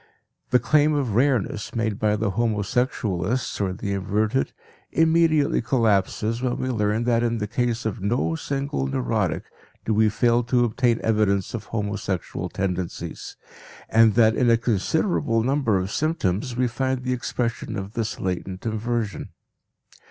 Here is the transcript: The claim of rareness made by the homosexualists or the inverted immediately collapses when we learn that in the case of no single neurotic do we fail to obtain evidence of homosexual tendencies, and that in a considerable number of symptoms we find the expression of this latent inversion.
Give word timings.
The 0.49 0.57
claim 0.57 0.95
of 0.95 1.13
rareness 1.13 1.75
made 1.75 1.99
by 1.99 2.15
the 2.15 2.31
homosexualists 2.31 3.61
or 3.61 3.71
the 3.71 3.93
inverted 3.93 4.51
immediately 4.91 5.61
collapses 5.61 6.41
when 6.41 6.57
we 6.57 6.69
learn 6.69 7.03
that 7.03 7.21
in 7.21 7.37
the 7.37 7.45
case 7.45 7.85
of 7.85 8.01
no 8.01 8.33
single 8.33 8.87
neurotic 8.87 9.43
do 9.85 9.93
we 9.93 10.09
fail 10.09 10.41
to 10.45 10.65
obtain 10.65 10.99
evidence 11.03 11.53
of 11.53 11.65
homosexual 11.65 12.49
tendencies, 12.49 13.37
and 13.89 14.15
that 14.15 14.35
in 14.35 14.49
a 14.49 14.57
considerable 14.57 15.43
number 15.43 15.77
of 15.77 15.91
symptoms 15.91 16.57
we 16.57 16.67
find 16.67 17.03
the 17.03 17.13
expression 17.13 17.77
of 17.77 17.93
this 17.93 18.19
latent 18.19 18.65
inversion. 18.65 19.29